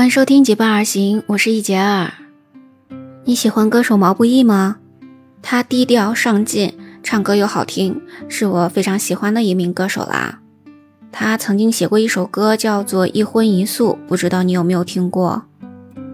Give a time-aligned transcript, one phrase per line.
[0.00, 2.10] 欢迎收听《结伴而行》，我是一杰儿。
[3.24, 4.78] 你喜欢歌手毛不易吗？
[5.42, 10.40] 他低调上进，唱歌又好听，是我非常喜欢的一名歌手啦。
[11.12, 15.42] 他曾经写过一首歌，叫做《一荤一素》，不知道你有没有听过？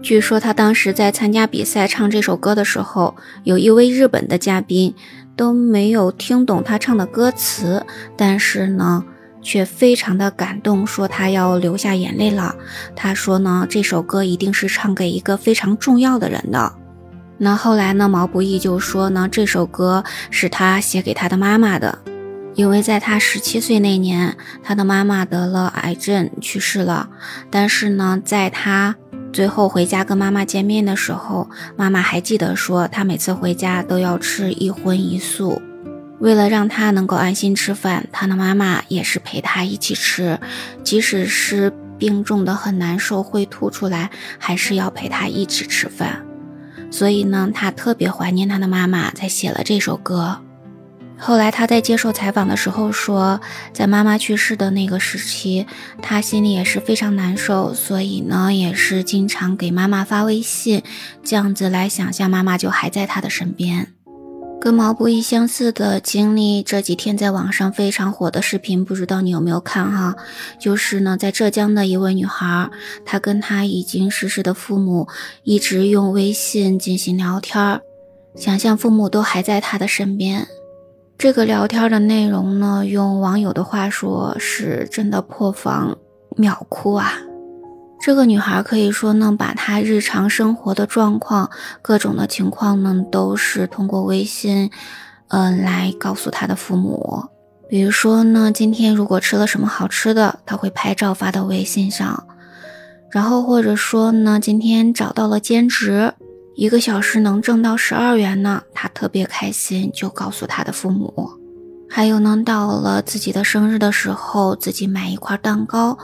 [0.01, 3.15] 据说他当时在参加比赛唱这首歌的时候，
[3.45, 4.93] 有一位日本的嘉宾
[5.37, 7.85] 都没有听懂他唱的歌词，
[8.17, 9.05] 但是呢。
[9.41, 12.55] 却非常的感动，说他要流下眼泪了。
[12.95, 16.73] 他说呢，这首歌一定是唱给一个非常重要的人的。
[17.37, 21.99] 那后来呢，毛不易就说呢，这首歌是他写给他的妈妈的，
[22.55, 27.09] 因为在他十七岁那年，他的妈妈得了癌症去世了。
[27.51, 28.95] 但是呢，在他
[29.31, 35.61] 最后回家跟妈妈见面的时候，妈妈还记得说，他每次回家都要吃一荤一素。
[36.19, 40.39] 为了让他能够安心吃饭，他的妈妈也是陪他一起吃，
[40.83, 44.09] 即使是病重的很难受会吐出来，
[44.39, 46.23] 还是要陪他一起吃饭。
[46.89, 50.39] 所以呢，他特别怀念他的妈妈，才写了这首歌。
[51.19, 53.41] 后来他在接受采访的时候说，
[53.73, 55.65] 在妈妈去世的那个时期，
[56.01, 60.83] 他心里也是非常难受，所以呢，也是经常给妈妈发微信，
[61.23, 63.93] 这样子来想象妈妈就还在他的身边。
[64.67, 70.13] 跟毛不易相似的经历，这几天在网上非常火的视频，不知道你有没有看哈？
[70.59, 72.69] 就是呢，在浙江的一位女孩，
[73.05, 75.07] 她跟她已经逝世的父母
[75.43, 77.79] 一直用微信进行聊天，
[78.35, 80.45] 想象父母都还在她的身边。
[81.17, 85.97] 这个聊天的内容呢，用网友的话说，是真的破防
[86.35, 87.13] 秒哭啊！
[87.99, 91.49] 这个女孩可以说呢，把她日常生活的状况、
[91.81, 94.71] 各种的情况呢，都是通过微信，
[95.27, 97.25] 嗯，来告诉她的父母。
[97.69, 102.25] 比如说呢，今天如果吃了什么好吃的，她会拍照发到微信上。
[103.11, 106.13] 然后或者说呢，今天找到了兼职，
[106.55, 111.29] 一个小时能挣到十二元呢，她特别开心，就告诉她的父母。
[111.89, 115.97] 还有呢，到了自己的生日的时候，自己买一块蛋糕。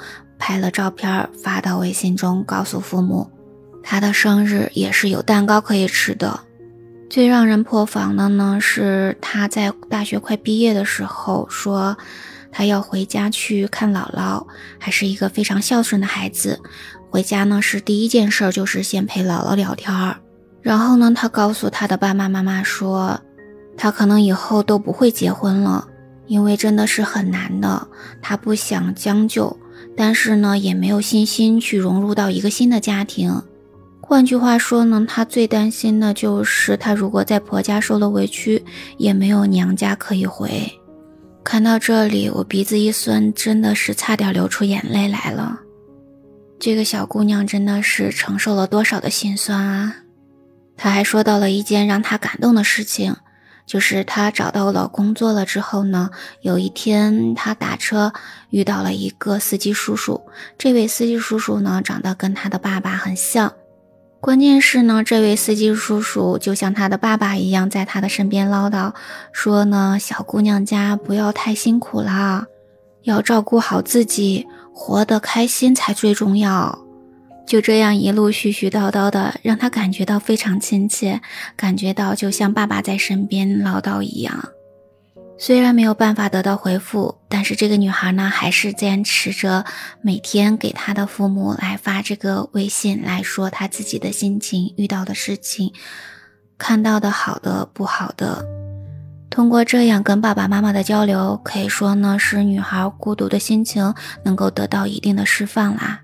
[0.46, 3.32] 拍了照片发到微信中，告诉父母，
[3.82, 6.38] 他的生日也是有蛋糕可以吃的。
[7.10, 11.96] 最让人破防的呢，是他在大学快毕业的时候说，
[12.52, 14.46] 他要回家去看姥姥，
[14.78, 16.60] 还是一个非常孝顺的孩子。
[17.10, 20.18] 回家呢是第一件事就是先陪姥姥聊天儿，
[20.62, 23.18] 然后呢，他告诉他的爸爸妈妈说，
[23.78, 25.88] 他可能以后都不会结婚了，
[26.28, 27.88] 因为真的是很难的，
[28.22, 29.58] 他不想将就。
[29.96, 33.42] 但是呢，也没有信心去融入到一个新的家庭。
[34.02, 38.64] 换句话说呢，她最担心的就是她如果在婆家受了委屈，
[38.98, 40.50] 也没有娘家可以回。
[41.44, 45.60] 看到这里，我鼻子一酸，真的是差点流出眼泪来了。
[46.60, 49.96] 这个小姑娘真的是承受了多少的心酸啊！
[50.78, 53.16] 她还说到了一件让她感动的事情。
[53.66, 56.10] 就是她找到了工作了之后呢，
[56.42, 58.14] 有一天她打车
[58.50, 60.22] 遇到了一个司机叔叔。
[60.58, 63.54] 这位司机叔叔呢，长得跟他的爸爸很像。
[64.20, 68.94] 关键是呢，这位司机叔叔就像他的爸爸一样，在他的身边唠叨
[69.32, 72.46] 说呢：“小姑娘家不要太辛苦了，
[73.02, 76.80] 要照顾好自己，活得开心才最重要。”
[77.46, 81.22] 就这样一路絮絮叨叨的，让他感觉到非常亲切，
[81.56, 84.50] 感觉到就像爸爸在身边唠叨一样。
[85.38, 89.66] 虽然没有办法得到回复，但是这个女孩呢，还是坚持着
[90.02, 95.74] 每天给她的父母来发这个微信，来说她自己的心情、遇到的事情、
[96.58, 98.46] 看到的好的、不好的。
[99.30, 103.94] 通过这样跟爸爸妈妈的交流，可以说呢，是女孩孤独的心情
[104.24, 106.02] 能够得到一定的释放啦。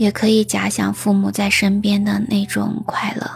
[0.00, 3.30] 也可以假想父母在身边的那种快乐，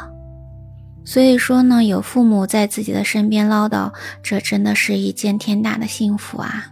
[1.05, 3.93] 所以说呢，有父母在自己的身边唠叨，
[4.23, 6.65] 这真的是一件天大的幸福啊！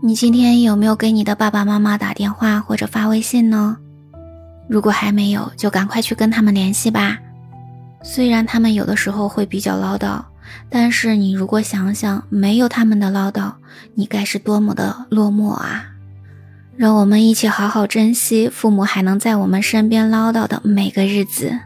[0.00, 3.76] 你今天有没有给你的爸爸妈妈打电话或者发微信呢？
[4.68, 7.18] 如果还没有，就赶快去跟他们联系吧。
[8.04, 10.22] 虽然他们有的时候会比较唠叨，
[10.70, 13.52] 但是你如果想想，没有他们的唠叨，
[13.96, 15.87] 你该是多么的落寞啊！
[16.78, 21.58] 让我们一起好好珍惜父母还能在我们身边唠叨的每个日子。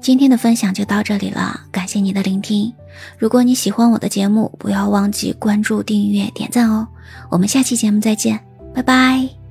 [0.00, 2.72] 今天的分享就到这里了，感谢你的聆听。
[3.18, 6.86] 如果你喜欢我的节目，不要忘记关注、订阅、点赞哦。
[7.28, 8.38] 我们下期节目再见，
[8.72, 9.43] 拜拜。